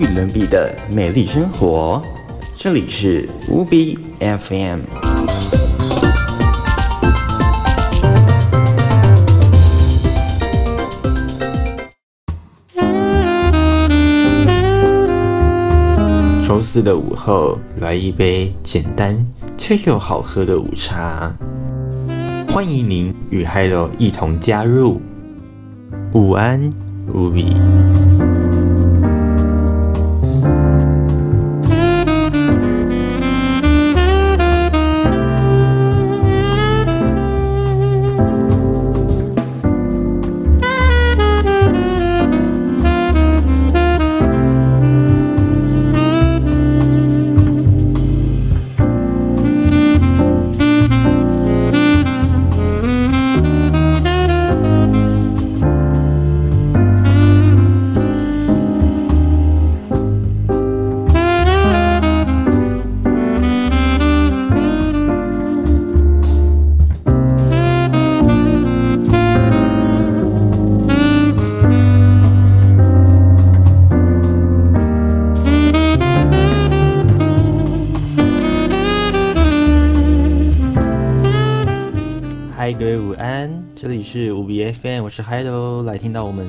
[0.00, 2.00] 与伦比的美丽生活，
[2.56, 4.80] 这里是乌比 FM。
[16.46, 19.26] 周四的午后，来一杯简单
[19.56, 21.32] 却又好喝的午茶。
[22.48, 25.00] 欢迎您与 Hello 一同加入。
[26.12, 26.70] 午安，
[27.12, 27.56] 乌比。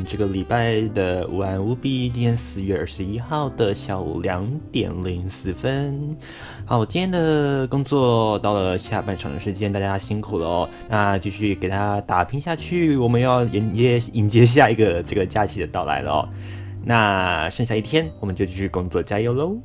[0.09, 6.17] 这个礼拜的午安乌比，今天四月二十一号的下午两点零四分。
[6.65, 10.69] 好，今天的工作到了下半场的时间，大家辛苦了哦。
[10.89, 16.29] 那继续给大家打拼下去，我们要迎接迎接下一个这个假期的到来了哦。
[16.83, 19.59] 那剩下一天，我们就继续工作，加油喽！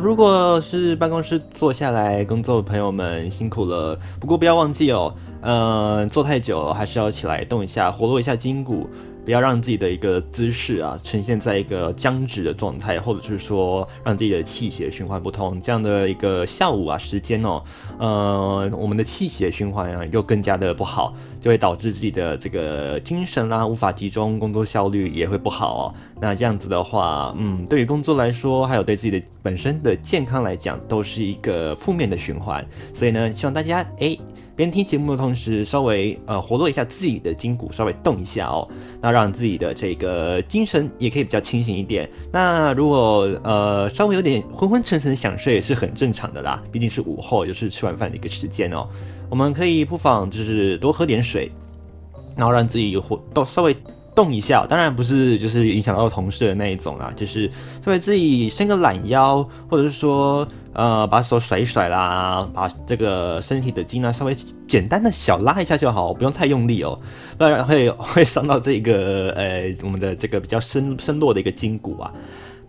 [0.00, 8.88] 如果是办公室坐下来工作的朋友们辛苦了，不过不要忘记哦，嗯、坐太久还是要起来动一下，活络一下筋骨。
[9.28, 17.62] 不要让自己的一个姿势啊呈现在一个僵直的状态，或者是说让自己的气血循环不通，这样的一个下午啊时间哦，
[17.98, 25.94] 呃，我们的气血循环啊又更加的不好，就会导致自己的这个精神啦、啊、无法集中，工作效率也会不好哦。
[26.18, 32.66] 那这样子的话，嗯，对于工作来说，还有对自己的本身的健康来讲，都是一个负面的循环。
[32.94, 34.18] 所以呢，希望大家诶。
[34.58, 38.68] 边听节目的同时，稍微呃活络一下自己的筋骨，稍微动一下哦，
[39.00, 42.10] 那让自己的这个精神也可以比较清醒一点。
[42.32, 48.84] 那如果呃稍微有点昏昏沉沉想睡也是很正常的啦，毕竟是午后，就是吃完饭的一个时间哦。
[49.30, 51.52] 我们可以不妨就是多喝点水，
[52.34, 53.76] 然后让自己活动稍微。
[54.14, 57.48] 动一下，当然不是就是影响到同事的那一种啦，就是
[57.84, 60.44] 稍微自己伸个懒腰，或者是说
[60.78, 64.32] 呃把手甩一甩啦，把这个身体的筋呢稍微
[64.66, 66.96] 简单的小拉一下就好，不用太用力哦，
[67.36, 72.12] 不然会会伤到这个呃我们的这个比较深深落的一个筋骨啊。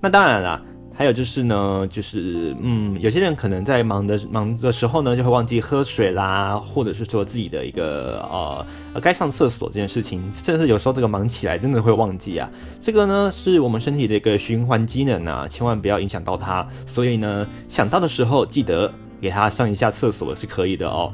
[0.01, 0.59] 那当然了。
[0.99, 8.65] 还有就是呢，就是嗯，有些人可能在忙的忙的时候呢，就会忘记喝水啦，或者是说自己的一个呃
[8.99, 12.49] 该上厕所这件事情，甚至有时候这个忙起来真的会忘记啊。
[12.81, 16.67] 这个呢是我们身体的一个循环机能啊，千万不要影响到它。
[16.85, 21.13] 所以呢，想到的时候记得给他上一下厕所是可以的哦。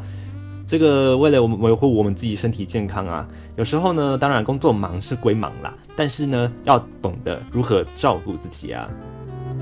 [0.66, 8.90] 这个为了我们维护我们自己身体健康啊，有时候呢，当然工作忙是归忙啦，但是呢，要懂得如何照顾自己啊。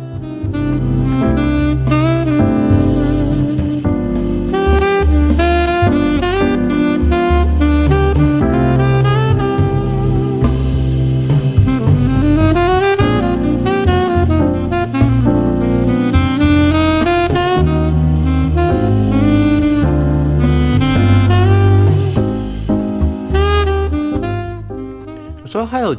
[0.03, 0.62] 说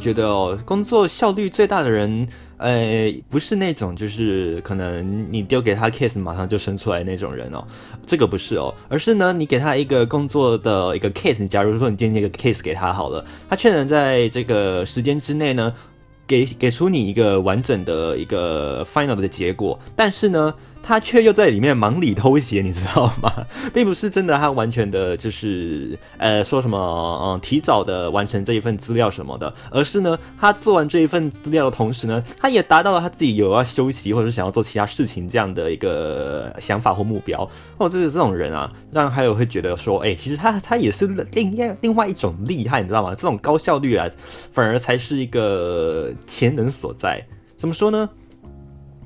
[0.05, 2.27] 觉得哦，工作效率最大的人，
[2.57, 7.65] 呃，不是那种就是可能你丢给他 case 马上就生出来那种人哦，
[8.05, 15.73] 这个不是哦，而是呢，你给他一个工作的一个 case，你假如说你今天一个 case 给他好了，他却能在这个时间之内呢，
[16.27, 20.53] 给给出你一个完整的一个 final 的结果，但是呢。
[20.87, 23.33] 他却又在里面忙里偷闲，你知道吗？
[23.73, 37.49] 并不是真的，他完全的就是呃说什么嗯提早的完成这一份资料什么的，而是呢，他做完这一份资料的同时呢，他也达到了他自己有要休息或者是想要做其他事情这样的一个想法或目标。
[37.77, 43.09] 哦，就是这种人啊，让还有会觉得说，哎、其实他他也是另外另外一种厉害，你知道吗？
[43.15, 44.07] 这种高效率啊，
[44.53, 47.25] 反而才是一个潜能所在。
[47.57, 48.07] 怎么说呢？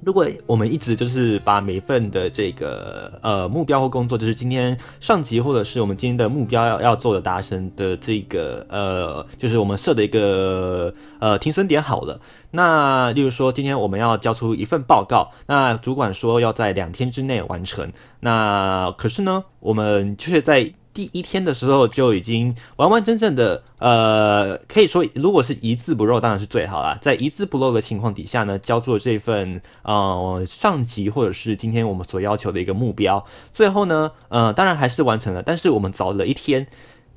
[0.04, 12.19] 如果我们一直就是把每份的这个呃目标或工作，就是今天上级或者是我们今天的目标要要做的达成的这个呃，就是我们设的一个呃停损点好了。
[12.51, 17.92] 那例如说今天我们要交出一份报告，那主管说要在两天之内完成，
[18.22, 20.74] 那可是呢，我们却在。
[21.00, 26.98] 第一天的时候就已经完完整整的，呃，可以说如果是一字不漏，当然是最好啦。
[27.01, 36.68] 在一字不漏的情况底下呢，交出这份呃上级或者是今天我们所要求的一个目标，最后呢，呃，当然还是完成了，但是我们早了一天，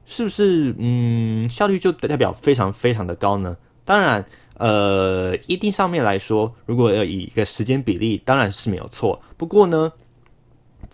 [0.06, 3.56] 是不是嗯效率就代表非常非常的高呢？
[3.84, 4.24] 当然，
[4.58, 9.20] 呃，一定上面来说，如果要以一个时间比例，当然是没有错。
[9.36, 9.92] 不过呢。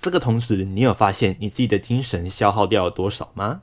[0.00, 3.62] 这个同时，你有发现你自己的精神消耗掉了多少吗？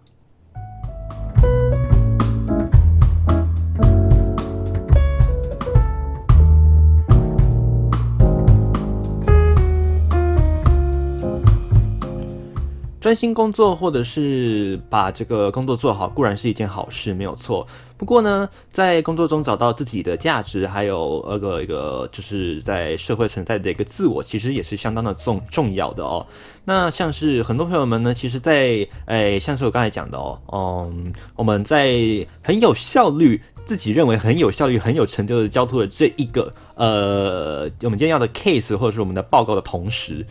[13.06, 17.68] 专心工作，或者是把这个工作做好，固然是一件好事，没有错。
[17.98, 26.26] 不过呢，在工作中找到自己的价值，还有那个一个就是在社会存在的一个自我，其实也是相当的重重要的哦。
[26.64, 31.94] 那像是很多朋友们呢，其实在，在哎，像是我刚才讲的哦，嗯，我们在
[32.42, 40.26] 很有效率，自己认为很有效率、很有成就的交出了这一个呃，我们今天要的 case 或者是我们的报告的同时。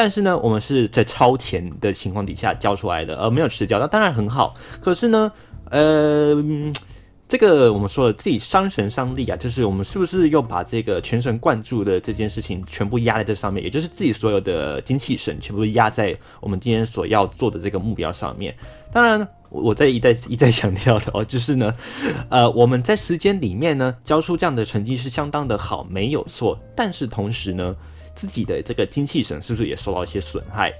[0.00, 4.56] 但是呢，我们是在超前的情况底下交出来的，而没有迟交，那当然很好。
[4.80, 5.30] 可是呢，
[5.70, 6.42] 呃，
[7.28, 18.56] 这个我们说了自己伤神伤力啊，就是我们是不是又把这个全神贯注的这件事情全部压在这上面，也就是自己所有的精气神全部压在我们今天所要做的这个目标上面。
[18.90, 21.70] 当然，我在一再一再强调的哦，就是呢，
[22.30, 26.58] 呃，我们在时间里面呢交出这样的成绩是相当的好，没有错。
[26.74, 27.74] 但是同时呢，
[28.20, 30.70] 自己的这个精气神是不是也受到一些损害？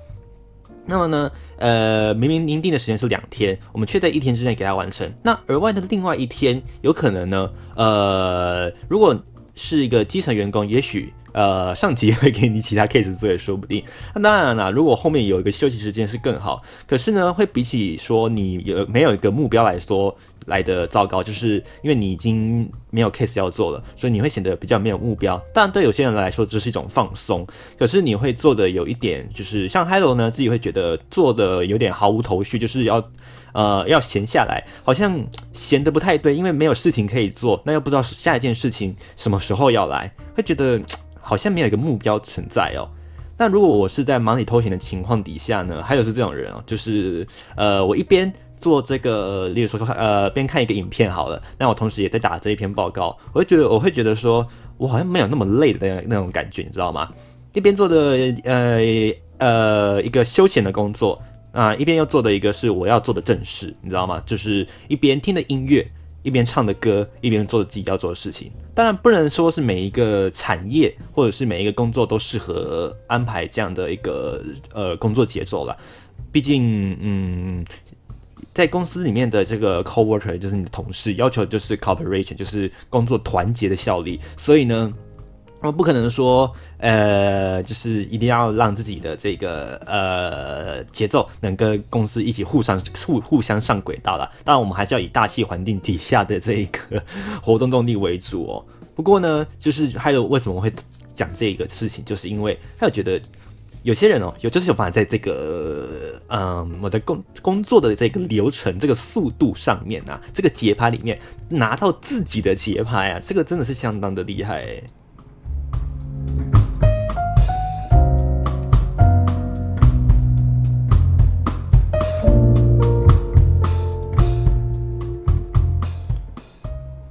[0.84, 5.10] 那么呢，呃，明明您定的时间是两天，我们却在一天之内给他完成。
[5.22, 9.18] 那额外的另外一天，有可能呢，呃，如果
[9.54, 13.82] 是一个基层员工，也许呃上级会给你其他 case 做也说不定。
[14.14, 16.62] 那当然了，如果后面有一个休息时间是更好。
[16.86, 20.16] 可是呢，会比起说你有没有一个目标来说。
[20.46, 25.40] 来的糟糕，就是因为你已经没有 case 要做了，所以你会显得比较没有目标。
[25.52, 27.46] 当然，对有些人来说这是一种放松，
[27.78, 33.06] 可是你会做的有一点，就是像 Hello 呢，自己会觉得做的有点毫无头绪，就是要
[33.52, 35.22] 呃要闲下来，好像
[35.52, 40.80] 闲得不太对，因为没有事情可以做，那又不知道下一件事情什么时候要来，会觉得
[41.30, 42.90] 好像没有一个目标存在哦。
[43.38, 47.24] 那如果我是在忙里偷闲的情况底下呢，还有是这种人哦，就是
[47.54, 48.32] 呃我一边。
[48.60, 54.46] 做这个，例如说，呃，边看一个影片好了，那我同时也在打这一篇报告，我会觉得，我会觉得说，
[54.76, 57.10] 我好像没有那么累的那那种感觉，你知道吗？
[57.54, 57.96] 一边做的，
[58.44, 58.78] 呃
[59.38, 61.18] 呃，一个休闲的工作
[61.52, 64.22] 啊，一边又做的一个是我要做的正事，你知道吗？
[64.26, 65.88] 就是一边听的音乐，
[66.22, 68.50] 一边唱着歌，一边做着自己要做的事情。
[68.74, 75.76] 当然，不能说是每一个产业或者是每一个工作都适合安排这样的一个呃工作节奏了，
[76.30, 77.64] 毕竟，嗯。
[78.52, 84.18] 在公司里面的这个 coworker 就是你的同事，要求就是 cooperation，就是工作团结的效力。
[84.36, 84.92] 所以呢，
[85.62, 94.30] 我不可能说，呃，就是一定要让自己的这个呃节奏能跟公司一起互相互互相上轨道了。
[94.44, 97.02] 当然，我们还是要以大气环境底下的这一个
[97.42, 98.64] 活动动力为主哦。
[98.94, 100.72] 不过呢，就是还有为什么会
[101.14, 103.20] 讲这个事情，就是因为还有觉得。
[103.82, 114.82] 有些人哦，有就是有办法在这个，嗯，我的工工作的这个流程、这个速度上面啊，这个节拍里面拿到自己的节拍啊，这个真的是相当的厉害。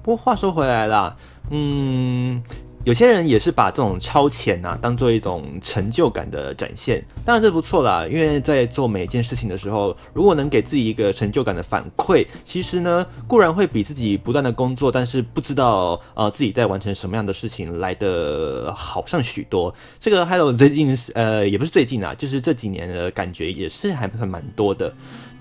[0.09, 1.15] 不过话说回来啦，
[1.51, 2.41] 嗯。
[2.85, 8.07] 有些人也是把这种超前啊当做一种成就感的展现，当然这不错啦。
[8.09, 19.71] 因为在做每一件事情的时候，如果能给自己一个成就感的反馈，其实呢固然会比自己不断的工作，但是不知道呃自己在完成什么样的事情来的好上许多。
[19.99, 24.91] 这个还有最近呃也不是最近啊，就是这几年的感觉也是还还蛮多的。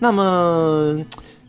[0.00, 1.02] 那么。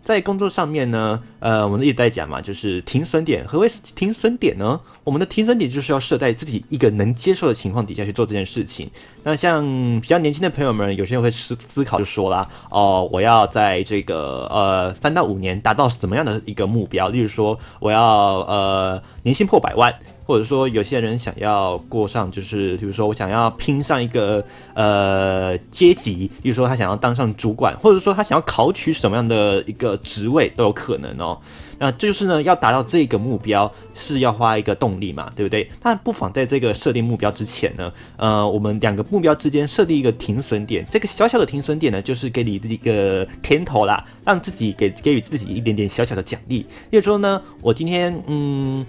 [0.09, 3.47] 在工作上面呢，呃，我们一直在讲嘛，就是停损点。
[3.47, 4.81] 何为停损点呢？
[5.03, 8.89] 我们的停损点就是要设在自己一个能接受的情况底下去做这件事情。
[9.21, 9.63] 那像
[10.01, 17.09] 比较年轻的朋友们，有些人会思思考，就说啦，哦，我要在这个呃三到五年达到什么样的一个目标？
[17.09, 19.93] 例如说，我要呃年薪破百万。
[20.29, 24.45] 或者说有些人想要过上，就是比如说我想要拼上一个
[24.75, 31.35] 呃阶级，比如说他想要当上主管，或者说他想要考取什么样的一个职位都有可能哦。
[31.79, 35.67] 那这就是呢，要达到这个目标是要花一个动力嘛，对不对？
[35.81, 40.85] 但不妨在这个设定目标之前呢，呃，我们两个目标之间设立一个停损点。
[40.85, 46.59] 这个小小的停损点呢，就是给你一个甜头啦，让自己给给予自己一点点小小的奖励。
[46.91, 48.85] 例如说呢，我今天嗯，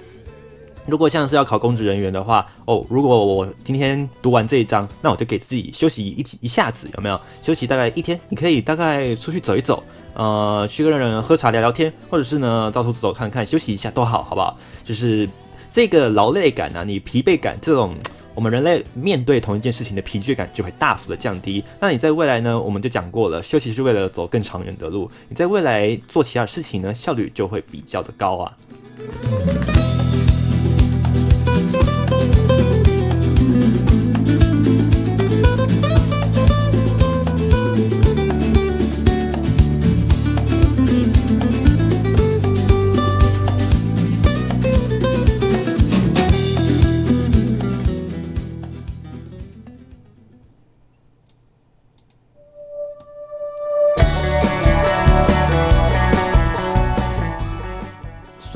[0.90, 7.18] 如果像是要考公职人员的话，哦，如果我今天读完这一章，那我就给自己休息一一下子，有没有？
[7.40, 9.82] 休息大概一天，你可以大概出去走一走。
[10.14, 14.58] 呃，去跟人喝茶聊聊天，或者是呢，到处走走看看，休息一下都好，好不好？
[14.82, 15.28] 就是
[15.70, 17.94] 这个劳累感啊，你疲惫感这种，
[18.34, 21.62] 我们人类面对同一件事情的疲倦感就会大幅的降低。
[21.78, 25.08] 那你在未来呢，我们就讲过了，休息是为了走更长远的路。
[25.28, 28.52] 你在未来做其他事情呢，效率就会比较的高啊。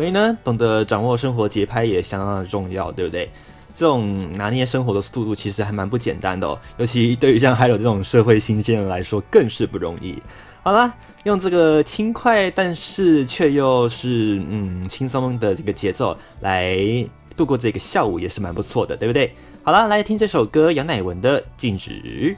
[0.04, 3.26] 所以呢，懂得掌握生活节拍也相当的重要，对不对？
[3.74, 10.22] 这种拿捏生活的速度其实还蛮不简单的哦，尤其对于像还有这种社会新鲜人来说，更是不容易。
[10.62, 16.76] 好啦，用这个轻快但是却又是嗯轻松的这个节奏来
[17.34, 19.32] 度过这个下午，也是蛮不错的，对不对？
[19.62, 22.36] 好啦，来听这首歌，杨乃文的《静止》。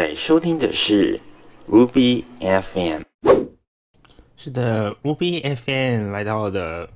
[0.00, 1.20] 在收听的是
[1.68, 3.02] Ruby FM，
[4.34, 6.88] 是的，Ruby FM 来到的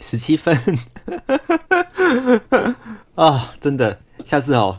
[0.00, 0.58] 十七分
[3.14, 4.78] 啊，真的，下次哦，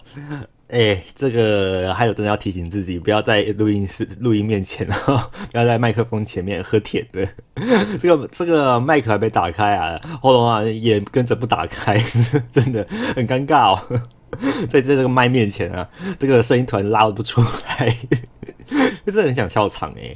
[0.70, 5.16] 哎、欸，这个还有真的要提醒自己，不要在录音室、录音面前，然 后
[5.52, 7.30] 不要在麦克风前面喝甜的。
[8.02, 12.04] 这个这个麦克还没打开啊，喉咙啊也跟着不打开，
[12.52, 12.84] 真的
[13.16, 14.02] 很尴尬哦。
[14.70, 17.96] 在在这个麦面前啊，这个声音突然拉不出来，
[19.06, 20.16] 真的很想笑场哎、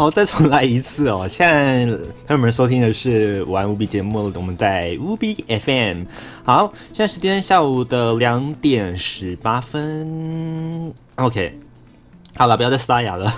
[0.00, 1.28] 好，再重来一次哦！
[1.28, 1.84] 现在
[2.26, 6.04] 朋友们收听的是玩无比节目，我们在乌比 FM。
[6.42, 10.90] 好，现在时间下午的两点十八分。
[11.16, 11.58] OK，
[12.34, 13.30] 好了，不要再沙哑了。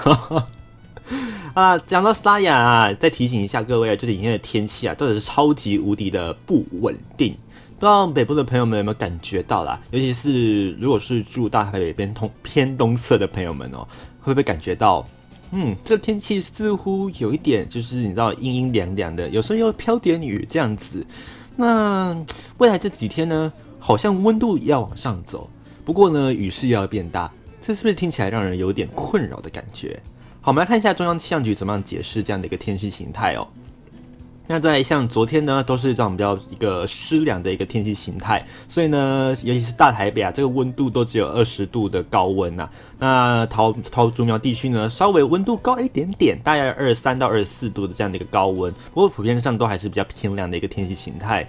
[1.55, 7.35] 啊，讲到沙哑啊，再提醒一下各位啊，这几天的天气啊，真的是超级无敌的不稳定。
[7.81, 9.81] 不知道北部的朋友们有没有感觉到啦？
[9.91, 13.85] 尤其是如果是住大台北边东偏东侧的朋友们哦，
[14.21, 15.05] 会不会感觉到？
[15.53, 21.07] 嗯，这天气似乎有一点，就是你知道阴阴凉凉的，有时候又飘点雨这样子。
[21.55, 22.17] 那
[22.57, 25.51] 未来这几天呢，好像温度要往上走，
[25.85, 27.31] 不过呢，雨势又要变大，
[27.61, 30.01] 这是不是听起来让人有点困扰的感觉？
[30.41, 33.47] 好，我们来看一下中央气象局怎么样解释这样的一个天气形态哦。
[34.53, 42.69] 那在像昨天呢，都是这种比较一个湿凉的一个天气形态，所以呢，尤其是大台北啊，这个温度都只有二十度的高温呐、
[42.99, 51.49] 那桃桃竹苗地区呢，稍微温度高一点点，大概二十三到二十四度的这样的一个高温，不过普遍上都还是比较偏凉的一个天气形态。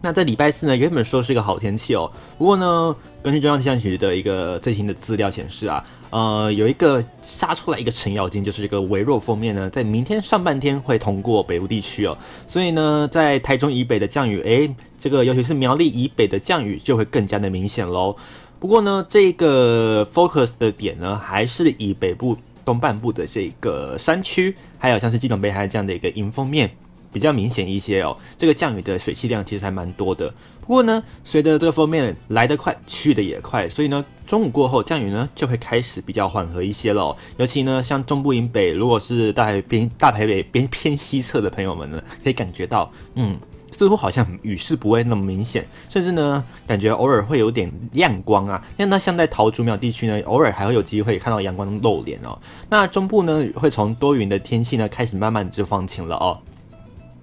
[0.00, 18.16] 那在礼拜四呢，原本说是一个好天气哦，不过呢，根据中央气象局的一个最新的资料显示啊，呃，有一个杀出来一个程咬金，就是这个微弱锋面呢，在明天上半天会通过北部地区哦，所以呢，在台中以北的降雨，诶，这个尤其是苗栗以北的降雨就会更加的明显喽。
[18.58, 26.70] 不过呢，这个 focus 的点呢，还是以北部东半部的这个山区，还有像是基隆北海这样的一个迎风面。
[27.10, 30.32] 比较明显一些哦，这个降雨的水汽量其实还蛮多的。
[30.68, 37.16] 不过呢，随着这个锋面来得快，去得也快，所以呢，中午过后降雨呢就会开始比较缓和一些喽。
[37.38, 43.38] 尤其呢，像中部以北，如果是大台边大台北边偏西侧的朋友们呢，可以感觉到，嗯，
[43.72, 48.62] 似乎好像雨势不会那么明显，甚至呢，感觉偶尔会有点亮光啊。
[48.76, 52.38] 那那像在桃竹苗地区呢，偶尔还会有机会看到阳光露脸哦。
[52.68, 56.38] 那中部呢，会从多云的天气呢开始慢慢就放晴了哦。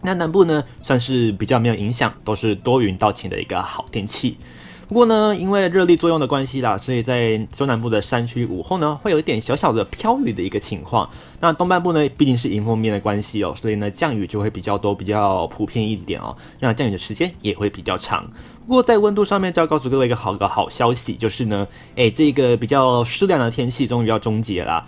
[0.01, 4.37] 那南部呢，算是比较没有影响，都是多云到晴的一个好天气。
[4.87, 11.09] 不过呢，因为热力作用的关系啦，所以在中南部的山区午后呢，会有一点小小的飘雨的一个情况。
[11.39, 16.37] 那东半部呢，毕竟是迎风面的关系哦，所以呢，降雨就会比较多，比较普遍一点哦。
[16.59, 18.23] 那降雨的时间也会比较长。
[18.67, 24.85] 不过在温度上面，就要告诉各位一个好个好消息，就是呢，诶，这个比较湿凉的天气终于要终结了。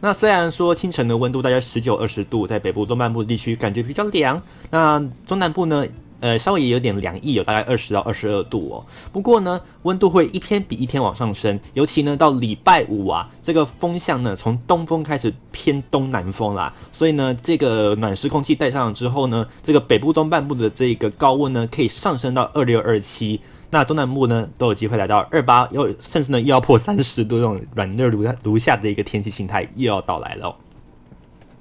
[0.00, 5.84] 那虽然说清晨的温度大概十九二十度，在北部东半部地区感觉比较凉，那中南部呢，
[6.20, 8.86] 呃，稍微也有点凉意，有大概二十到二十二度哦。
[9.12, 23.38] 不过呢，温度会一天比一天往上升，尤其呢到礼拜五啊，这个风向呢从东风开始偏东南风啦，所以呢，这个暖湿空气带上了之后呢，这个北部东半部的这个高温呢可以上升到二六二七。
[23.70, 30.54] 那中南部呢都有机会来到二八，又甚至呢又要破三十度这种软热如如下的一个天气形态又要到来了。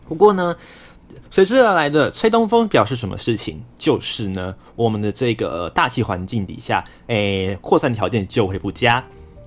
[0.07, 0.55] 不过呢，
[1.29, 3.57] 随之而来的吹东风表示什么事情？
[3.77, 9.03] 就是呢，我们的这个大气环境底下，诶，扩散条件就会不佳。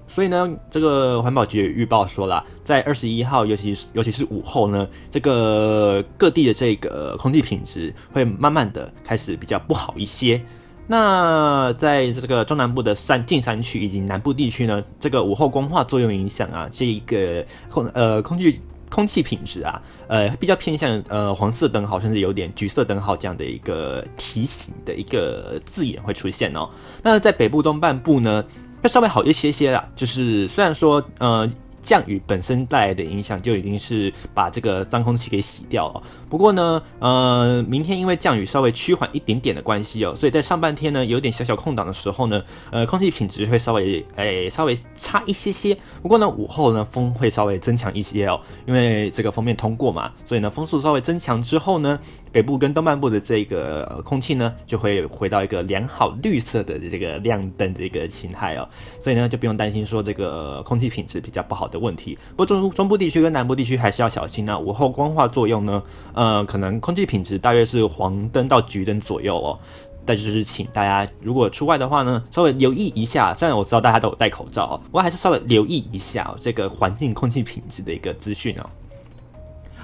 [0.06, 10.40] 所以呢，这个环保局预报说了，在二十一号，尤其是尤其是午后呢，这个各地的这个空气品质会慢慢的开始比较不好一些。
[10.86, 26.68] 那在这个中南部的山近山区以及南部地区呢，这个午后光化作用影响啊，这一个空呃空气空气品质啊，呃比较偏向呃黄色灯号，甚至有点橘色灯号这样的一个提醒的一个字眼会出现哦。
[27.02, 28.44] 那在北部东半部呢，
[28.82, 31.50] 会稍微好一些些啦，就是虽然说呃。
[31.82, 36.02] 降雨本身带来的影响就已经是把这个脏空气给洗掉了。
[36.32, 45.76] 不过呢，呃，明天因为降雨稍微趋缓一点点的关系哦，所以在上半天呢有点小小空档的时候呢，呃，空气品质会稍微诶、稍微差一些些。
[46.00, 51.98] 不过呢，午后呢风会稍微增强一些哦，因为这个锋面通过嘛，所以呢风速稍微增强之后呢，
[52.30, 58.68] 北部跟东半部的这个空气呢就会回到一个良好绿色的这个亮灯的一个形态哦，
[59.00, 61.72] 所以呢就不用担心说这个空气品质比较不好。
[61.72, 62.18] 的问题。
[62.36, 64.58] 不过中中部地区跟南部地区还是要小心啊。
[64.58, 69.58] 午后光化作用呢，呃，可能空气品质大约是黄灯到橘灯左右哦。
[70.04, 73.32] 但就是请大家如果出外的话呢，稍微留意一下。
[73.32, 78.66] 虽然我知道大家都有戴口罩哦，我还是稍微留意一下哦，这个环境空气品质的一个资讯哦。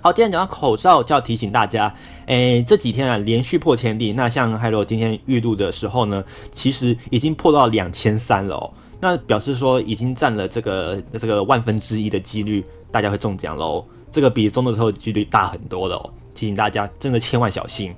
[0.02, 1.94] 好，今天讲到口罩，就要提醒大家，
[2.26, 4.12] 诶，这几天啊连续破千例。
[4.12, 8.70] 那像海螺今天预录的时候呢，其实已经破到两千三了哦。
[9.00, 13.84] 那表示说已经占了这个这个万分之一的几率，大家会中奖喽。
[14.10, 16.10] 这个比中的时候几率大很多了哦。
[16.38, 17.92] 提醒大家，真的千万小心。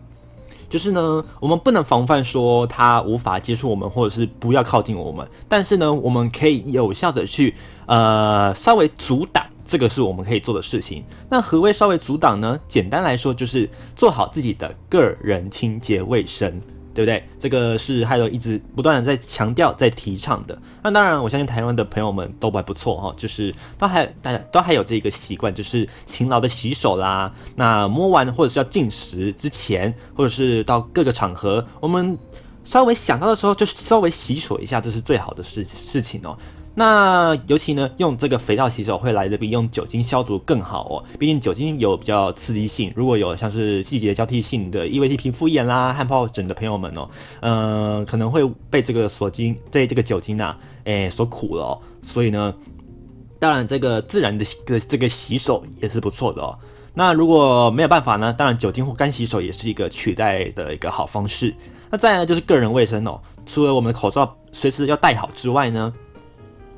[0.67, 5.29] 就是呢，我们不能防范说他无法接触我们，或者是不要靠近我们。
[5.47, 7.55] 但是呢，我们可以有效的去
[7.87, 9.45] 呃稍微阻挡。
[9.65, 11.05] 这个是我们可以做的事情。
[11.29, 12.59] 那何谓稍微阻挡呢？
[12.67, 16.61] 简单来说，就是做好自己的个人清洁卫生，
[16.93, 17.23] 对不对？
[17.39, 20.59] 这个是还有一直不断的在强调、在提倡的。
[20.83, 27.33] 那当然，我相信台湾的朋友们都还不错哈，就是都还大家都还有这个习惯，就是勤劳的洗手啦。
[27.55, 32.19] 那摸完或者是要进食之前，或者是到各个场合，我们
[32.65, 36.37] 稍微想到的时候，就稍微洗手一下，这是最好的事事情哦。
[36.73, 41.05] 那尤其呢，用这个肥皂洗手会来得比用酒精消毒更好哦。
[41.19, 47.09] 毕竟酒精有比较刺激性，如果有像是季节交替性的异位性皮肤炎啦、汗疱疹的朋友们哦，
[47.41, 51.79] 嗯、呃，可能会被这个锁精对这个酒精啊，诶所苦了哦。
[52.03, 52.55] 所以呢，
[53.41, 56.57] 当然这个自然的个这个洗手也是不错的哦。
[56.95, 61.53] 那如果没有办法呢，当然酒精或干洗手也是一个取代的一个好方式。
[61.91, 65.93] 那再来就是个人卫生哦，除了我们的口罩随时要戴好之外呢。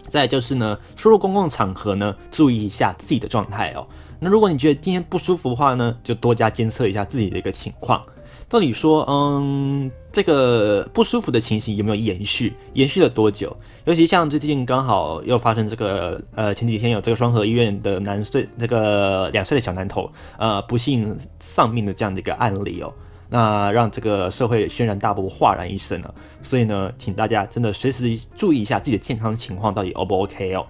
[0.09, 3.87] 再就是呢，出入公共场合呢，注意一下自己的状态哦。
[4.19, 8.03] 那如果你觉得今天不舒服的话呢，就多加监测一下自己的一个情况。
[8.49, 12.53] 到底说，嗯，这个不舒服的情形有没有延续？
[12.75, 13.57] 延续了多久？
[13.87, 22.93] 尤其像最近刚好又发生这个，呃，前几天有这个双河医院的男岁，那个两岁的小男童，呃，不幸丧命的这样的一个案例哦。
[23.33, 26.14] 那让这个社会轩然大波，哗然一声了。
[26.42, 30.66] 所以呢，请大家真的随时注意一下自己的健康情况到底 O 不 OK 哦。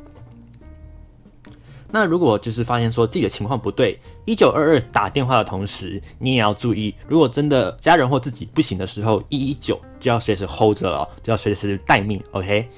[1.91, 12.23] 那如果就是发现说自己的情况不对，一九二二打电话的同时，你也要注意，如果真的家人或自己不行的时候，一一九就要随时 hold 着了，就要随时待命。
[12.31, 12.69] OK，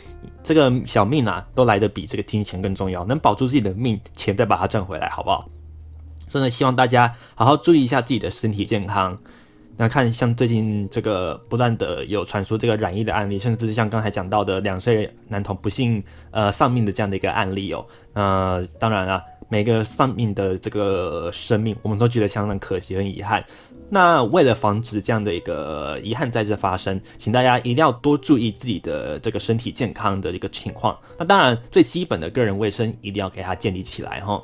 [0.42, 5.46] 这个小命啊，都来得比这个金钱更重要，能保住自己的命，钱再把它赚回来，好不好？
[6.30, 9.16] 真的希望大家好好注意一下自己的身体健康。
[9.76, 17.84] 那看像最近这个不断的有传出这个染疫的案例，甚至像刚才讲到的两岁男童不幸呃丧命的这样的一个案例哦。
[18.12, 23.44] 呃，当然了，每个丧命的这个生命，我们都觉得相当可惜很遗憾。
[23.90, 30.96] 那为了防止这样的一个遗憾再次发生，请大家一定要多注意自己的这个身体健康的一个情况。
[31.18, 34.40] 那当然，最基本的个人卫生一定要给它建立起来哈。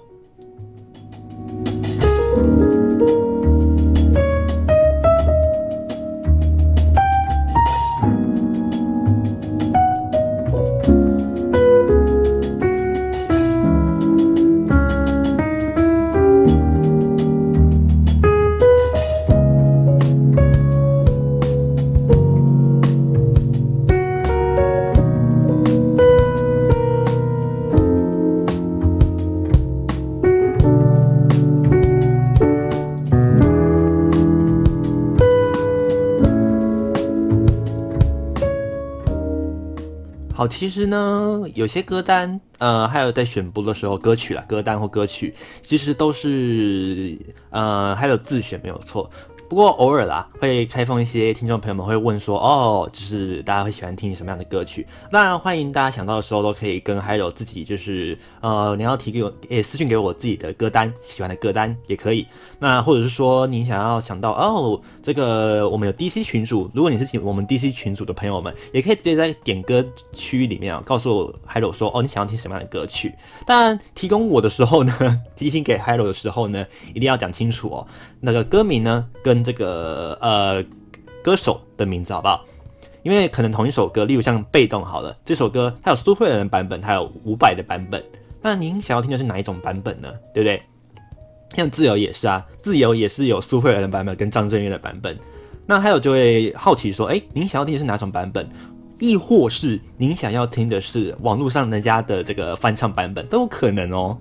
[40.50, 47.16] 其实呢，有些歌单，呃，还有在选播的时候，歌曲啦，歌单或歌曲，其实都是，
[47.50, 49.08] 呃，还有自选没有错。
[49.48, 54.86] 不过偶尔啦，会开放一些听众朋友们会问说，哦，就是大家会喜欢听什么样的歌曲？
[55.10, 62.24] 当然欢迎大家想到的时候都可以跟还有自己就是呃，你要提给我，也，私信给我自己的歌单，喜欢的歌单也可以。
[62.60, 73.12] 那或者是说你想要想到哦，这个我们有 DC 群组，如果你是请我们 DC 群组的朋友们，也可以直接在点歌区域里面啊，告诉我 Hello 说，哦，你想要听什么样的歌曲？
[73.46, 74.94] 当然提供我的时候呢，
[75.34, 77.86] 提醒给 Hello 的时候呢，一定要讲清楚哦，
[78.20, 80.62] 那个歌名呢跟这个呃
[81.24, 82.44] 歌手的名字好不好？
[83.02, 88.04] 因为可能同一首歌，例如像《被动》好了，这首歌它有苏慧伦的版本，它有伍佰的版本。
[88.42, 90.12] 那您想要听的是哪一种版本呢？
[90.34, 90.62] 对不对？
[91.54, 95.18] 像《自由》也是啊，《自由》也是有苏慧伦的版本跟张震岳的版本。
[95.66, 98.48] 那还有就会好奇说，哎，您想要听的是哪种版本？
[98.98, 104.18] 亦或是您想要听的是网络上人家的这个翻唱版本，都有可能哦。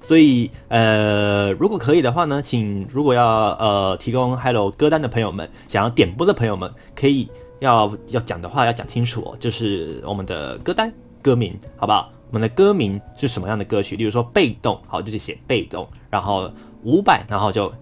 [0.00, 12.10] 所以，呃，如果可以的话呢，请如果要呃提供 Hello 歌单的朋友们，想要点播的朋友们，可以要要讲的话要讲清楚哦，就是我们的歌单歌名，好不好？
[12.30, 13.96] 我们的歌名是什么样的歌曲？
[13.96, 16.48] 例如说被动，好，就是写被动，然后
[16.84, 17.72] 五百，然后就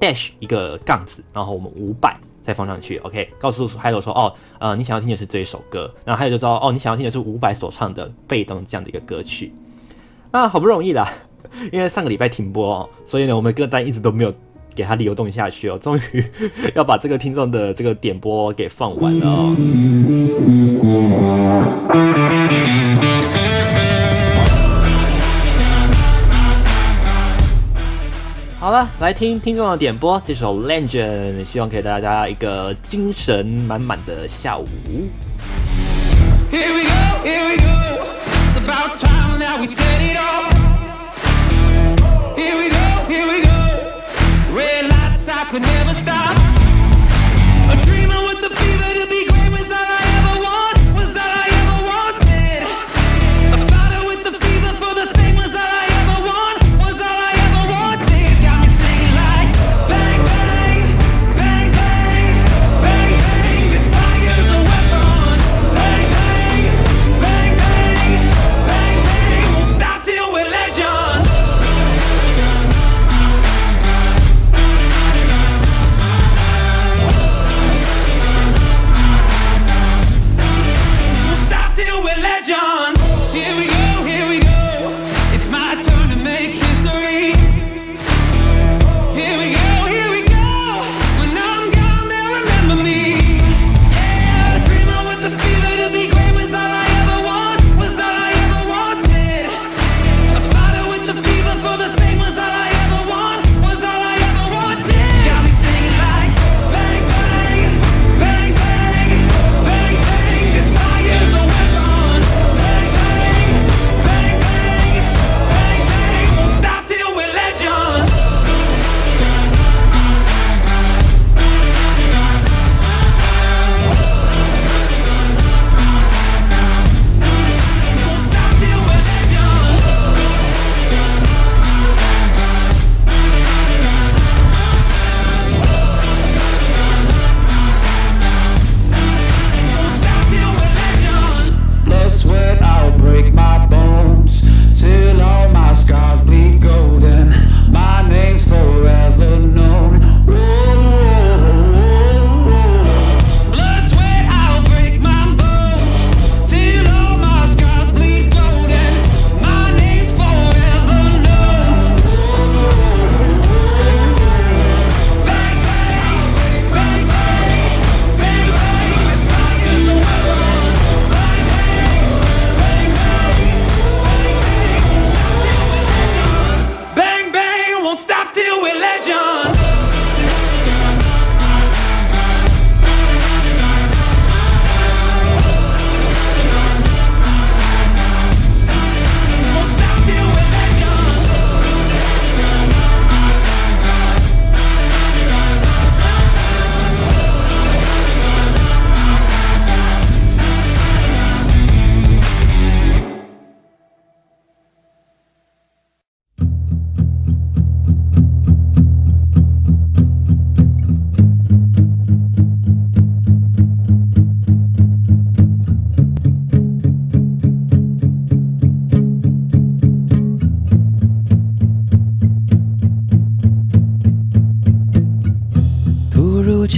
[0.00, 9.52] dash 一个杠子，然后我们五百再放上去，OK，告诉还有说，哦，呃，你想要听的是这一首歌，然后还有就知道，哦，你想要听的是五百所唱的被动这样的一个歌曲。
[10.30, 11.08] 啊，好不容易啦，
[11.72, 14.34] 因为上个礼拜停播哦，所以呢，我们歌单一直都没有
[14.74, 16.24] 给它流动下去哦，终于
[16.74, 19.54] 要把这个听众的这个点播给放完了哦。
[28.64, 34.66] 好了，来听听众的点播，这首《Legend》，希望给大家一个精神满满的下午。
[45.50, 46.53] Could never stop.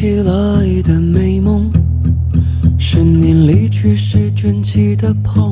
[0.07, 1.69] 起来的美梦，
[2.79, 5.46] 是你离去时卷起的泡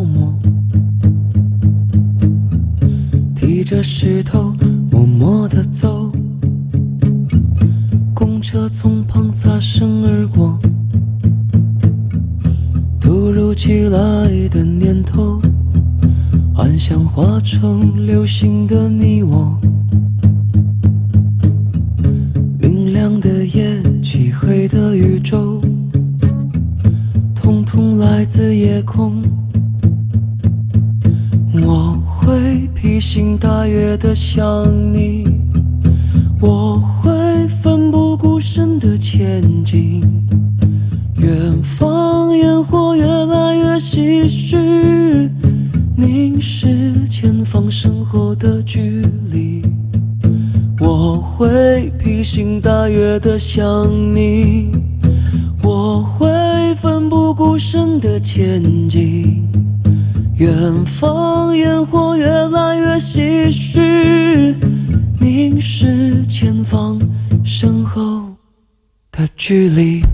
[69.47, 70.14] 距离。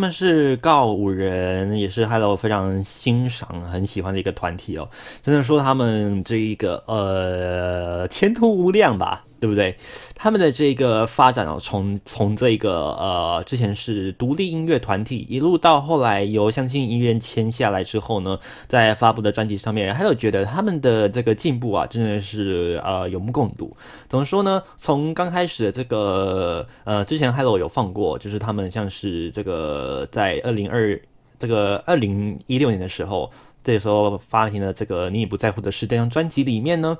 [0.00, 4.88] 他们是告五人，也是 Hello 非常欣赏、很喜欢的一个团体哦。
[5.22, 9.22] 真的说他们这一个呃前途无量吧。
[9.40, 9.74] 对不对？
[10.14, 18.38] 他们的这个发展哦，从从这个呃之前是独立音乐团体，一路到后来由相信音乐签下来之后呢，
[18.68, 23.74] 在发布的专辑上面，还有觉得他们的这个进步啊，真的是呃有目共睹。
[24.08, 24.62] 怎么说呢？
[24.76, 31.00] 从刚开始的这个呃之前 Hello 有放过，就是他们像是这个在二零二
[31.38, 33.30] 这个二零一六年的时候，
[33.64, 36.98] 这时候发行的这个你已不在乎的事这张专辑里面呢。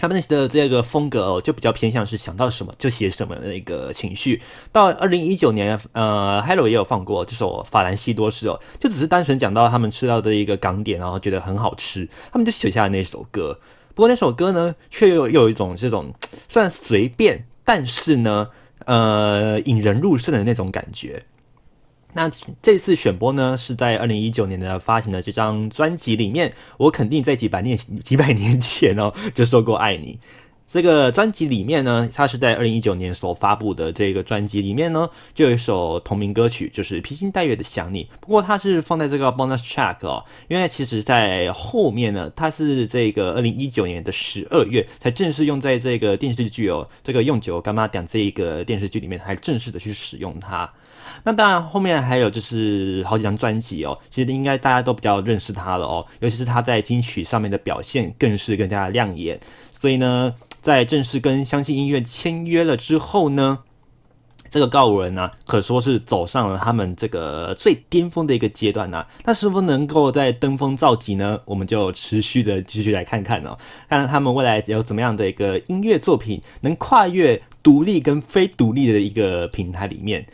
[0.00, 4.40] 他们的这个风格哦，就比较偏向是想到什么就写什么的一个情绪。
[4.72, 13.58] 到二零一九年，呃，Hello 也有放过这首《法兰西多士》哦，就只是单纯讲到他们吃到的一个港点，然后觉得很好吃，他们就写下了那首歌。
[13.94, 16.14] 不过那首歌呢，却又又有一种这种
[16.48, 18.48] 算随便，但是呢，
[18.84, 21.24] 呃，引人入胜的那种感觉。
[22.14, 22.30] 那
[22.62, 26.52] 这次选播呢，是在二零一九年的发行的这张专辑里面。
[26.78, 30.18] 我肯定在几百年几百年前哦，就说过爱你。
[30.66, 38.06] 这个专辑里面呢，它是在二零一九年所发布的这个专辑里面呢，就有一首同名歌曲，就是披星戴月的想你。
[38.20, 50.70] 不过它是放在这个 bonus track 哦，因为其实在后面呢，它是这个二零一九年的十二月才正式用在这个电视剧哦，这个用九干妈讲这一个电视剧里面，才正式的去使用它。
[51.24, 59.38] 那当然，后面还有就是好几张专辑哦，其实应该大家都比较认识他了哦，尤其是他在金曲上面的表现更是更加亮眼。
[59.80, 63.58] 所以呢，在正式跟相信音乐签约了之后呢，
[64.50, 71.38] 这个告五人呢、可说是走上了他们这个最巅峰的一个阶段呢、那是否能够再登峰造极呢？
[71.44, 73.56] 我们就持续的继续来看看哦，
[73.88, 80.26] 看看他们未来有怎么样的一个音乐作品，能跨越独立跟非独立的一个平台里面。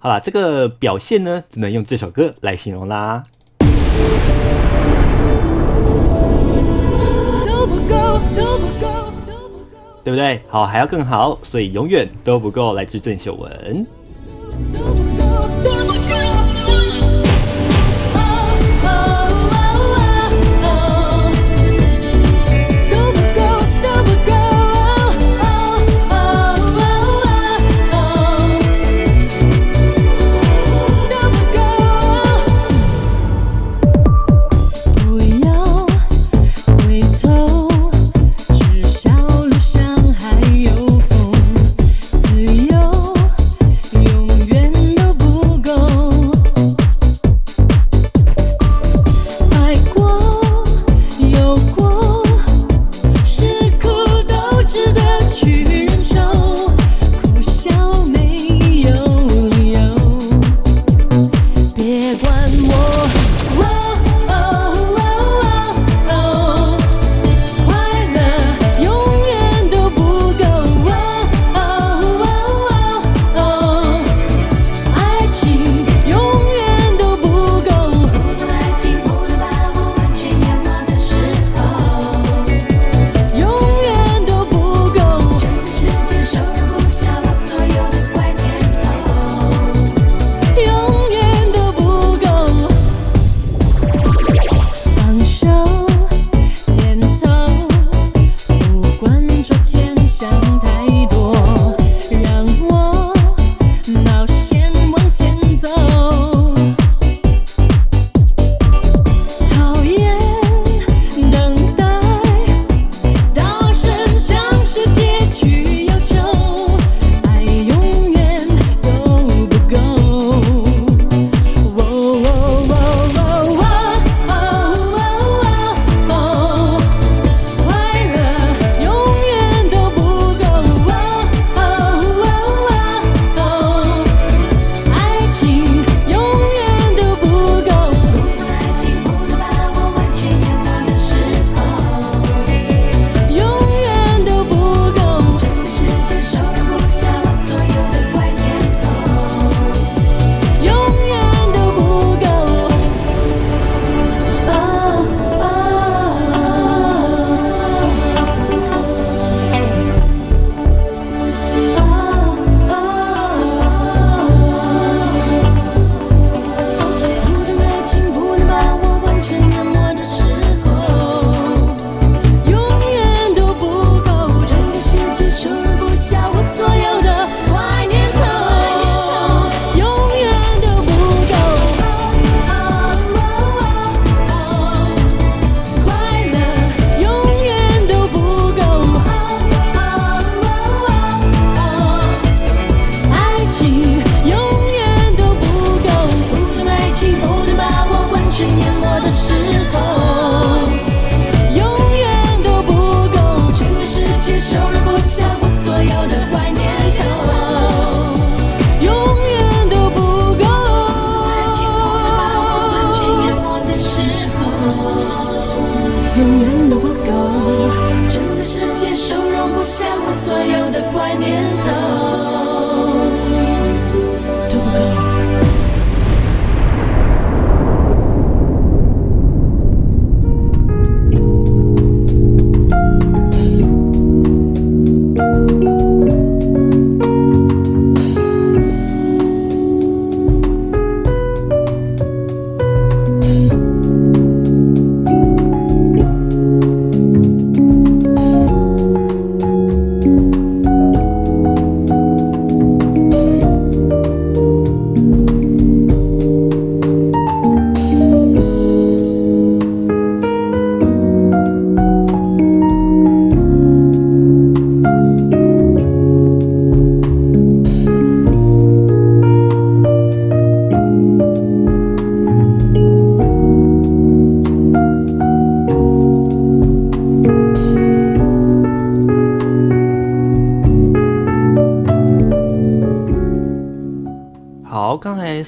[0.00, 3.24] 好了，这个表现呢，只能用这首歌来形容啦。
[7.48, 9.12] 都不够，都不够，
[10.04, 10.40] 对不对？
[10.48, 12.74] 好，还要更好，所以永远都不够。
[12.74, 13.84] 来自郑秀文。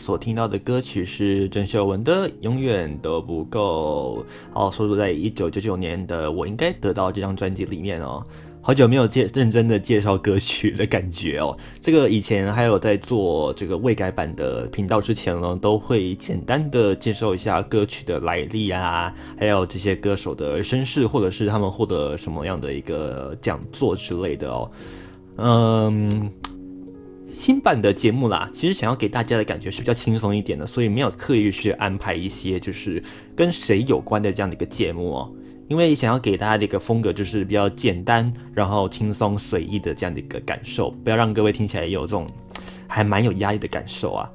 [0.01, 4.25] 所听到的歌曲是郑秀文的《永远都不够》，
[4.59, 8.25] 哦，收录在一九九九年的《我应该得到》这张专辑里面哦。
[8.63, 11.55] 好久没有介认真的介绍歌曲的感觉哦。
[11.83, 24.71] 这个以前还有在做这个未改版的频道之前呢，都会简单的介绍一下歌曲的来历啊，还有这些歌手的身世，或者是他们获得什么样的一个讲座之类的哦。
[25.37, 26.33] 嗯。
[27.35, 33.03] 新版的节目啦，其实想要给大家的感觉是比较轻松一点的，所以没有刻意去安排一些就是
[33.35, 35.33] 跟谁有关的这样的一个节目哦。
[35.69, 42.27] 因为想要给大家的一个风格就是比较简单，然后轻松随意的这样的一个感受，不要让各位听起来有这种
[42.89, 44.29] 还蛮有压力的感受啊。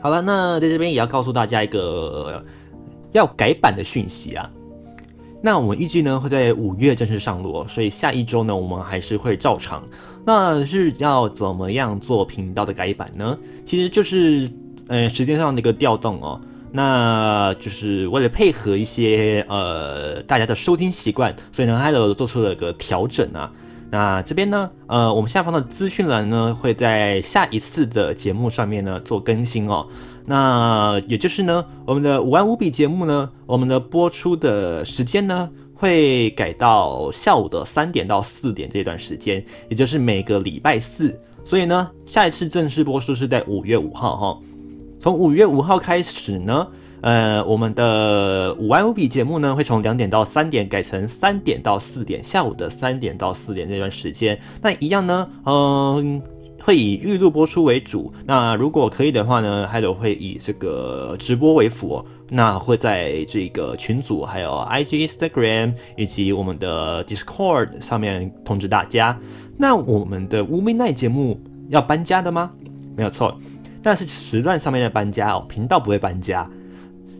[0.00, 2.44] 好了，那在这边也要告诉大家一个
[3.10, 4.48] 要改版的讯息啊。
[5.42, 9.82] 那我们预计呢会在五月正式上路，所以下一周呢我们还是会照常。
[10.28, 13.38] 那是要怎么样做频道的改版呢？
[13.64, 14.46] 其实就是
[14.86, 16.38] 呃时间上的一个调动哦。
[16.70, 23.50] 那就是为了配合一些呃大家的收听习惯，所以呢还有做出了个调整啊。
[23.90, 29.88] 那这边呢呃我们下方的资讯栏呢会在下一次的节目上面呢做更新哦。
[30.26, 35.48] 那也就是呢，我们的五万五比节目呢，我们的播出的时间呢，
[35.78, 41.16] 会改到下午的三点到四点这段时间，也就是每个礼拜四。
[41.44, 44.38] 所以呢，下一次正式播出是在五月五号哈。
[45.00, 46.66] 从五月五号开始呢，
[47.00, 54.38] 呃，我们的五万五比节目呢，会从两点到三点改成三点到四点，下午的三点到四点这段时间。
[54.60, 56.20] 那一样呢，嗯、
[56.68, 62.04] 会以预录播出为主，那如果可以的话呢，还有会以这个直播为辅。
[62.28, 69.18] 那会在这个群组、还有 IG、Instagram 以及我们的 Discord 上面通知大家。
[69.56, 71.40] 那我们的 Woo Midnight 节目
[71.70, 72.50] 要搬家的吗？
[72.94, 73.40] 没有错，
[73.82, 76.46] 但是时段上面的搬家哦，频道不会搬家。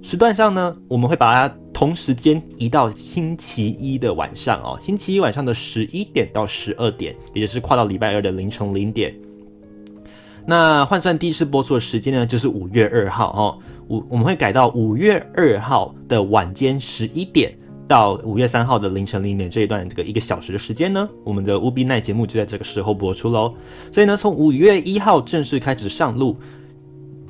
[0.03, 9.18] 时段上呢，我们会把它同时间移到星期一的晚上哦，星期一晚上的十一点到十二点，也就是跨到礼拜二的凌晨零点。
[10.49, 17.53] 那换算第一次播出的时间呢，就是五月二号哦，五我们会改到五月二号的晚间十一点
[17.86, 23.53] 到五月三号的凌晨零点这一段这个一个小时的时间呢，我们的乌比奈节目就在这个时候播出喽。
[23.92, 26.34] 所以呢，从五月一号正式开始上路。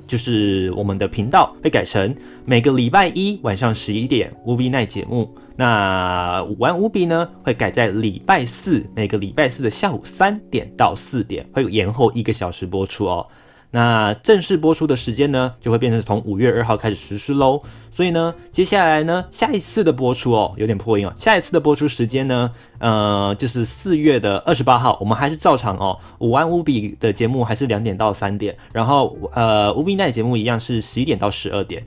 [0.06, 2.16] 就是我们的频道会改成
[2.46, 5.30] 每个礼拜一晚上十一点乌比奈节目，
[5.60, 13.26] 那午安无比呢会改在礼拜四每个礼拜四的下午三点到四点，会延后一个小时播出哦。
[13.72, 17.60] 那正式播出的时间呢，就会变成从五月二号开始实施喽。
[17.90, 21.12] 所以呢，接下来呢，下一次的播出哦，有点破音哦。
[21.16, 25.98] 下一次的播出时间呢，呃，就是四月的二十八号，我们还是照常哦。
[26.20, 31.84] 午安无比的节目还是两点到三点，然后呃，Woo Midnight 节目一样是十一点到十二点。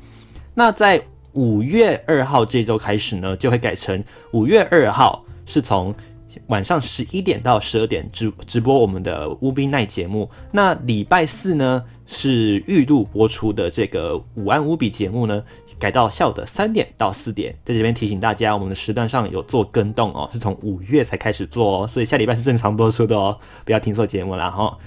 [0.53, 1.01] 那在
[1.33, 5.93] 五月二号这周开始呢，就会改成五月二号是从。
[6.47, 15.43] 晚上十一点到十二点直直播我们的乌比奈节目，那礼拜四呢是预录播出的这个午安无比节目呢，
[15.77, 24.77] 改到下午的三点到四点，在这边提醒大家，我们的时段上有做更动哦，是从五月才开始做哦，所以下礼拜是正常播出的哦，不要听错节目了哈。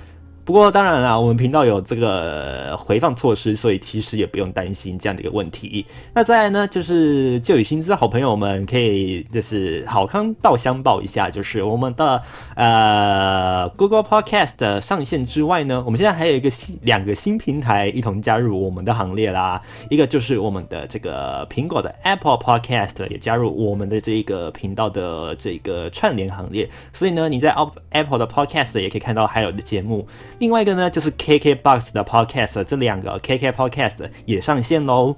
[0.44, 5.86] 不过当然啦，我们频道有这个回放措施，所以其实也不用担心这样的一个问题。
[6.12, 12.22] 那再来呢，就是旧与新知好朋友们可以就是好康道相报一下，就是我们的
[12.56, 19.58] 呃 Google Podcast 的上线之外呢，我们现在还有一个新两个新平台一同加入我们的行列啦。
[19.88, 26.68] 一个就是我们的这个苹果的 Apple Podcast 也加入我们的这个频道的这个串联行列。
[26.92, 27.56] 所以呢，你在
[27.92, 30.06] Apple 的 Podcast 也可以看到还有的节目。
[30.38, 35.16] 另外一个呢，就是 KKBox 的 Podcast，这两个 KK Podcast 也上线喽。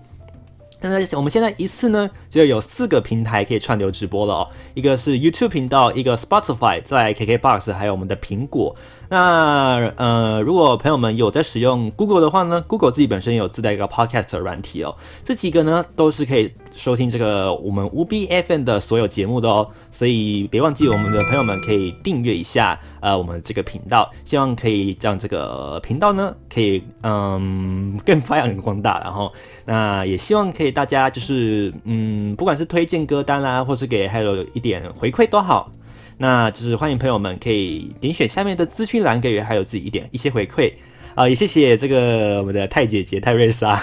[0.80, 4.50] 那我们现在一次呢，就有四个平台可以串流直播了哦。
[4.74, 8.76] 一个是 YouTube 频道，一个 Spotify，在 KKBox，还有我们的苹果。
[9.08, 14.94] 那呃，如果朋友们有在使用 Google 的话呢，Google 自己本身有自带一个 Podcast 软体哦。
[15.24, 19.66] 这几个呢都是可以收听这个我们 5B FM 的所有节目的哦。
[19.90, 29.00] 所以别忘记我们的朋友们可以订阅一下呃我们这个频道，希望可以让这个频道呢可以嗯更发扬光大。
[29.00, 29.32] 然后
[29.64, 35.70] 那也希望可以大家就是嗯不管是推荐歌单啦，或是给还有一点回馈都好。
[36.18, 40.72] 那就是欢迎朋友们可以点选下面的资讯栏，给予还有自己一点一些回馈
[41.14, 43.78] 啊，也谢谢这个我们的泰姐姐泰瑞莎，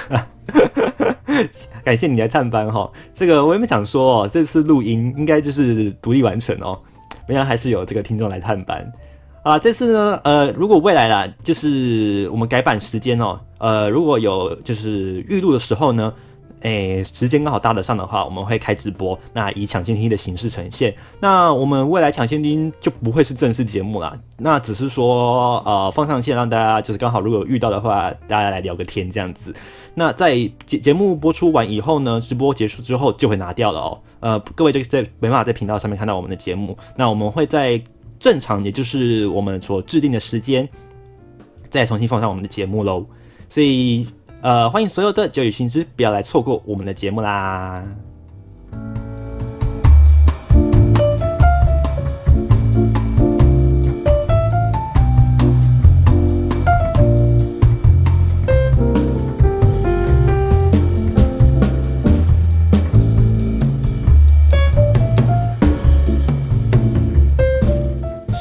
[1.83, 2.91] 感谢你来探班哈。
[3.13, 6.79] 这个我也没想说哦，这次录音应该就是独立完成哦，
[7.27, 8.91] 没想还是有这个听众来探班
[9.43, 9.59] 啊。
[9.59, 16.11] 这次呢，呃，如果未来啦，就是我们改版时间哦，呃，如果有就是预录的时候呢。
[16.63, 20.95] 诶，时间刚好搭得上的话，我们会开直播，那以抢先听的形式呈现。
[21.19, 29.53] 那我们未来抢先听就不会是正式节目啦，那只是说呃放上线让大家就是刚好如果遇到的话，大家来聊个天这样子。
[29.93, 30.35] 那在
[30.65, 33.99] 节节目播出完以后呢，直播结束之后就会拿掉了哦。
[34.21, 37.81] 呃，各位就在没办法在频道上面看到我们的节目，那我们会在
[38.17, 40.67] 正常也就是我们所制定的时间
[41.69, 43.05] 再重新放上我们的节目喽。
[43.49, 44.07] 所以。
[44.43, 47.81] 呃，欢迎所有的酒友新知，不要来错过我们的节目啦。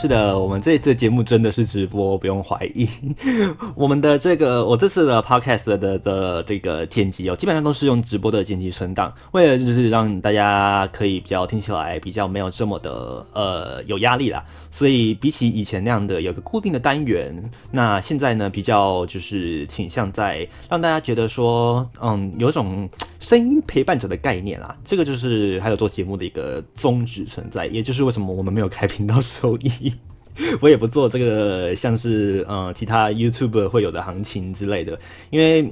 [0.02, 2.88] 是的，我们这一次节目真的是直播，不用怀疑。
[3.76, 14.44] 我们的这个，我这次的 podcast 的的，这个剪辑哦，基本上都是用直播的剪辑存档，为了就是让大家可以比较听起来比较没有这么的呃有压力啦。
[14.72, 17.32] 所以比起以前那样的有个固定的单元，
[17.70, 22.88] 那现在呢比较就是倾向在让大家觉得说，嗯，有种
[23.22, 24.76] 声音陪伴者的概念啦。
[24.84, 29.94] 这个就是还有做节目的一个宗旨存在，也就是为什么我们没有开频道收益。
[30.60, 34.98] 我也不做这个，像是呃其他 YouTube 会有的行情之类的，
[35.28, 35.70] 因为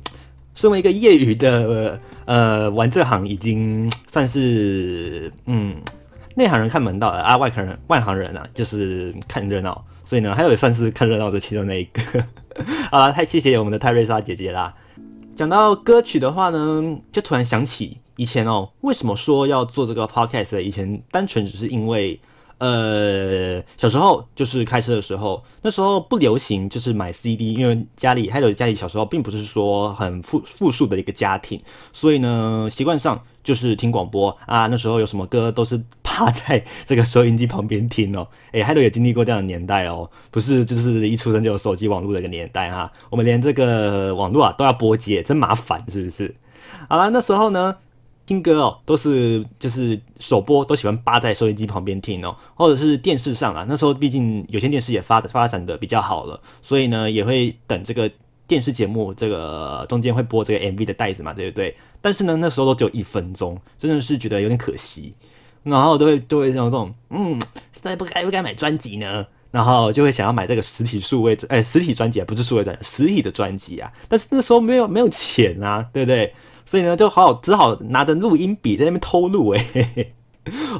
[0.54, 5.76] 身为一个业余的呃玩这行，已经算是嗯
[6.34, 12.02] 内行人看门道了啊，外行人外行人啊就是看热闹，所以呢，还有也算是看热闹的其中那一个。
[12.92, 14.74] 好了，太谢谢我们的泰瑞莎姐姐啦。
[15.40, 20.60] 讲到歌曲的话呢，就突然想起以前哦，为什么说要做这个 Podcast？
[20.60, 22.20] 以前单纯只是因为。
[22.58, 31.58] 呃，小时候就是开车的时候，那时候不流行就是买 CD，因为家里还有家里小时候并不是说很富富庶的一个家庭，
[31.90, 34.66] 所以呢习惯上就是听广播啊。
[34.66, 38.26] 那时候有什么歌都是趴在这个收音机旁边听哦。
[38.52, 42.90] 诶，还有也经历过这样的年代哦，不是就是一出生就有手机网络的一个年代哈。
[43.10, 46.34] 我们连这个网络啊都要拨接，真麻烦是不是？
[46.88, 47.76] 好了，那时候呢。
[48.26, 53.66] 听歌哦，都是就是首播都喜欢扒在收音机旁边听哦，或者是电视上啊。
[53.68, 58.08] 那时候毕竟有线电视也发发展的比较好了，所以呢也会等这个
[58.46, 61.76] 电视节目这个中间会播这个 MV 的袋子嘛，对不对？
[62.00, 65.14] 但是呢那时候都只有一分钟，真的是觉得有点可惜。
[65.62, 67.38] 然后都会都会有这种嗯，
[67.72, 69.26] 现在不该不该买专辑呢？
[69.50, 73.92] 然后就会想要买这个实体数位哎实体专辑啊，不是数位专辑，实体的专辑啊。
[74.08, 76.32] 但是那时候没有没有钱啊，对不对？
[76.64, 80.12] 所以呢，就好好只好拿着录音笔在那边偷录哎，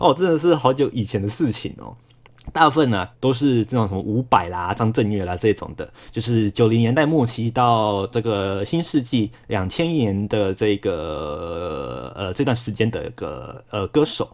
[0.01, 1.95] 哦，真的是好久以前的事情哦。
[2.53, 14.29] 大部分呢都是这种什么伍佰啦、张震岳啦这种的，就是九零年代末期到这个新世纪两千年的这个呃这段时间的一个呃歌手。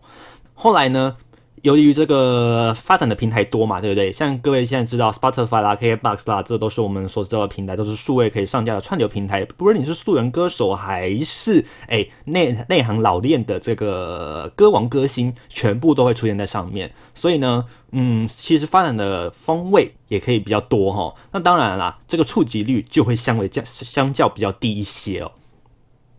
[0.54, 1.16] 后来呢，
[1.62, 4.12] 由于这个发展的平台多嘛，对不对？
[4.12, 9.44] 像各位现在知道 Spotify 啦、，KBox 啦，这都是我们所知道的平台，都是数位可以上架的串流平台。
[9.56, 16.92] 不论你是素人歌手，还是哎内内行老练的这个歌王歌星，全部都会出现在上面。
[17.14, 21.14] 所以呢，嗯，其实发展的方位也可以比较多哈。
[21.32, 25.32] 那当然啦，这个触及率就会相对较相较比较低一些哦。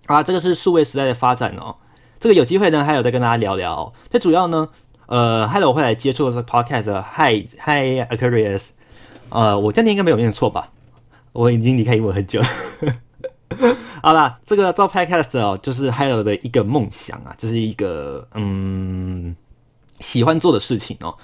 [0.08, 1.76] 啊，这个是数位时代的发展哦。
[2.20, 3.94] 这个有机会呢，还有再跟大家聊聊哦。
[4.10, 4.68] 最主要呢。
[5.08, 8.72] 呃，Hello，我会来接触的是 Podcast，Hi，Hi，Aquarius。
[9.30, 10.70] 呃，我今天应该没有念错吧？
[11.32, 12.48] 我已经离开英国很久了。
[14.04, 19.34] 好啦，这个做 Podcast 哦，就是 Hello 的一个梦想啊，就是一个嗯
[20.02, 21.16] 喜欢做的事情哦。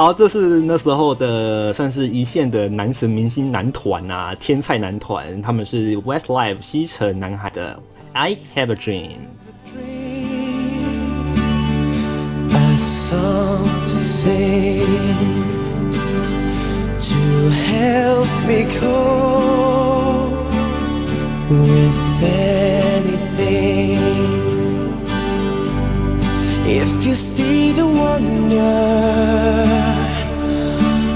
[0.00, 7.78] 好，这是那时候的算是一线的男神明星男团啊，天菜男团，他们是 Westlife 西城男孩的
[8.14, 9.10] I Have a Dream。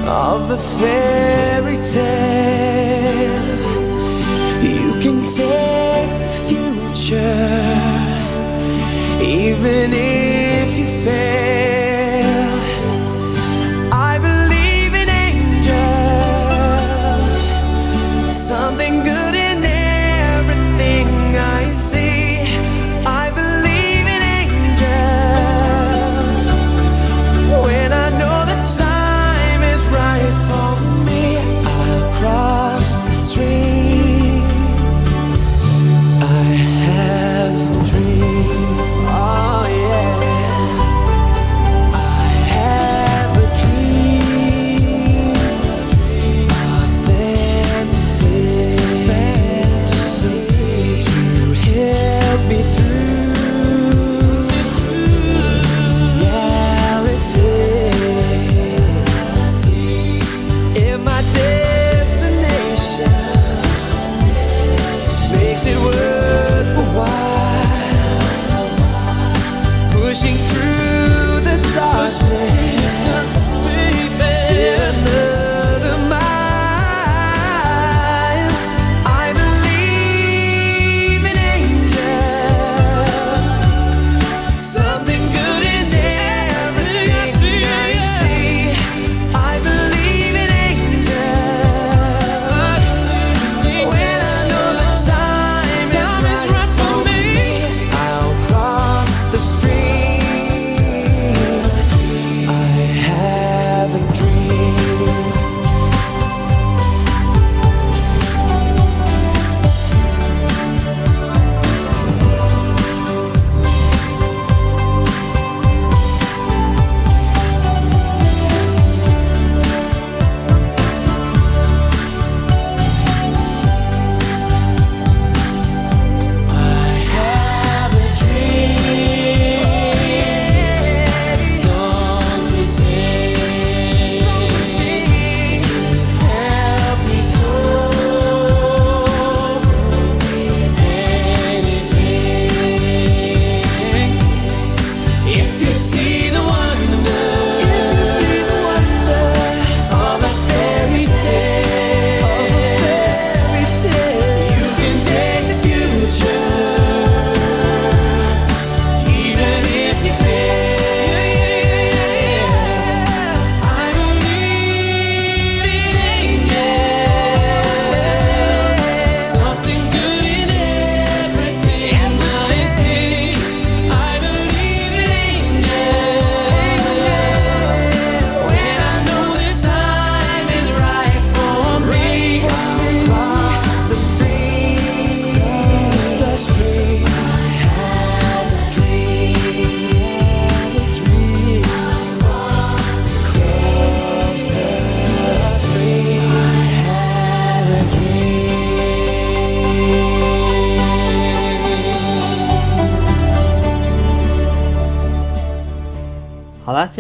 [0.08, 3.34] of the fairy tale.
[4.62, 7.20] You can take the future,
[9.22, 10.23] even if.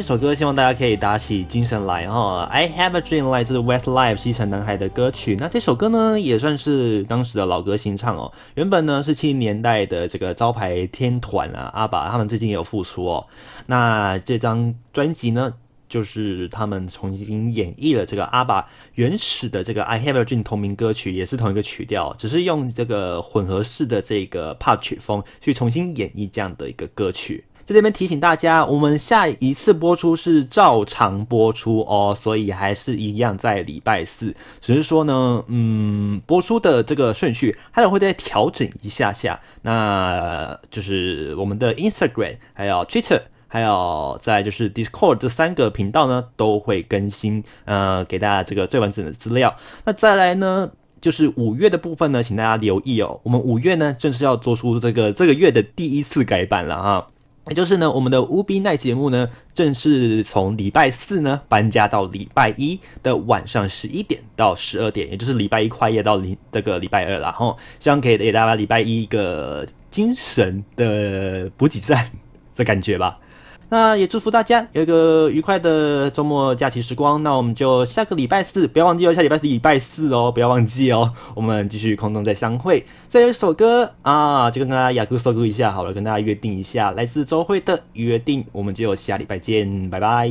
[0.04, 2.42] 首歌希望大家可以打起精神来哈。
[2.52, 5.34] I Have a Dream 来自 Westlife 西城男孩的歌曲。
[5.40, 8.30] 那这首歌呢，也算是当时的老歌新唱哦。
[8.54, 13.26] 原本呢是七零年代的这个招牌天团啊，阿爸他们最近也有复出哦。
[13.64, 15.54] 那这张专辑呢，
[15.88, 27.42] 就是他们重新演绎了这个阿爸原始的这个 I Have a Dream 同名歌曲，也是同一个曲调，只是用这个混合式的这个 pop 曲风去重新演绎这样的一个歌曲。
[27.66, 39.40] 在这边提醒大家，我们下一次播出是照常播出哦，所以还是一样在礼拜四，只是说呢，嗯，播出的这个顺序还有会再调整一下下。
[39.62, 49.56] 那就是我们的 Instagram，还有 Twitter，还有再就是 Discord 这三个频道呢，都会更新，呃，给大家这个最完整的资料。
[49.86, 57.06] 那再来呢，就是五月的部分呢，请大家留意哦，我们五月呢正式要做出这个这个月的第一次改版了哈。
[57.48, 67.30] 也就是呢，我们的乌比奈节目呢，正式从礼拜四呢搬家到礼拜一的晚上十一点到十二点，也就是礼拜一跨夜到礼这个礼拜二啦。
[67.32, 72.10] 吼，希望可以给大家礼拜一一个精神的补给站
[72.54, 73.18] 的感觉吧。
[73.74, 77.20] 那也祝福大家有一个愉快的周末假期时光。
[77.24, 81.12] 那我们就下个礼拜四，不要忘记哦，下礼拜是礼拜四哦，不要忘记哦。
[81.34, 82.86] 我们继续空中再相会。
[83.08, 88.44] 再有一首歌啊，就跟大家雅歌收歌一下好了，跟大家约定一下，来自周会的约定。
[88.52, 90.30] 我们就下礼拜见，拜拜。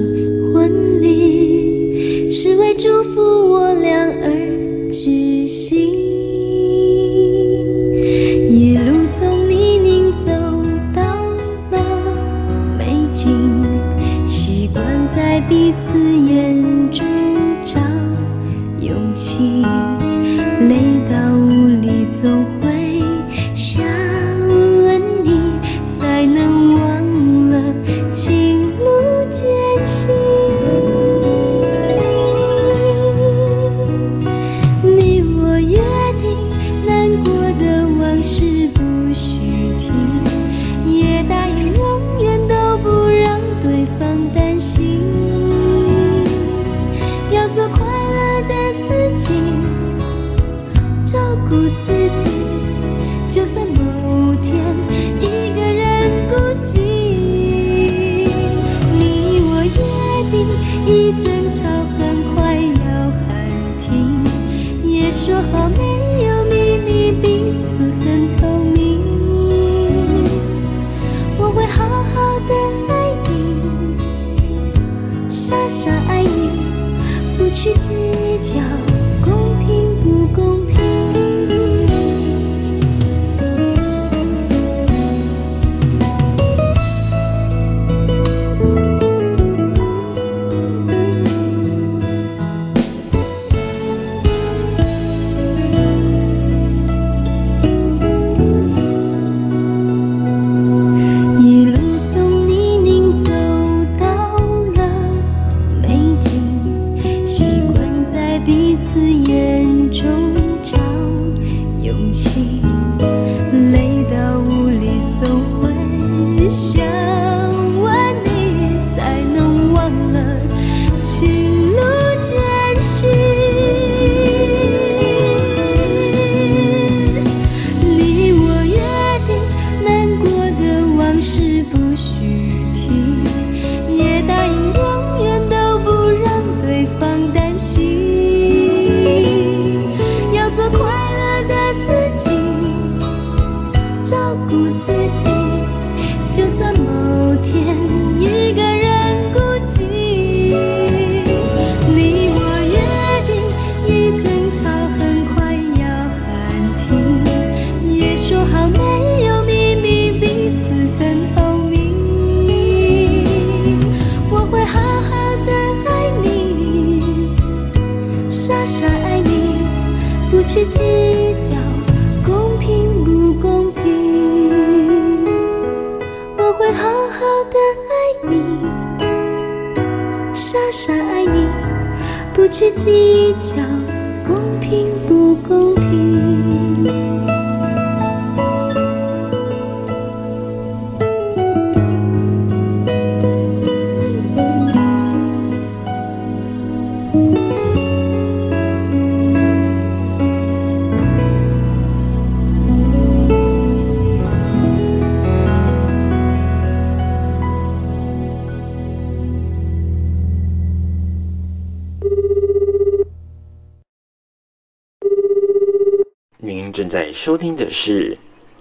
[217.23, 218.17] 收听的是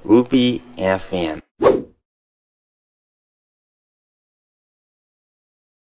[0.07, 1.40] Ruby FM。